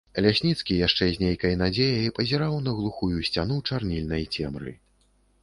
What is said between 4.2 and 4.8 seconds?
цемры.